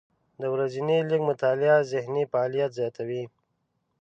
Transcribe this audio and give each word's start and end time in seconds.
د 0.41 0.43
ورځې 0.53 0.81
لږه 1.09 1.17
مطالعه 1.29 1.87
ذهني 1.91 2.23
فعالیت 2.31 2.71
زیاتوي. 2.79 3.23